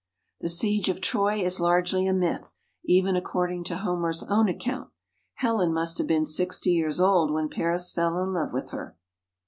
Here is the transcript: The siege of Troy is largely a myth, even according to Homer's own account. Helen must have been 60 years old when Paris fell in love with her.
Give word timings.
The 0.39 0.49
siege 0.49 0.89
of 0.89 0.99
Troy 0.99 1.43
is 1.45 1.59
largely 1.59 2.07
a 2.07 2.13
myth, 2.15 2.55
even 2.83 3.15
according 3.15 3.65
to 3.65 3.77
Homer's 3.77 4.23
own 4.23 4.49
account. 4.49 4.89
Helen 5.35 5.71
must 5.71 5.99
have 5.99 6.07
been 6.07 6.25
60 6.25 6.71
years 6.71 6.99
old 6.99 7.31
when 7.31 7.49
Paris 7.49 7.91
fell 7.91 8.17
in 8.23 8.33
love 8.33 8.51
with 8.51 8.71
her. 8.71 8.97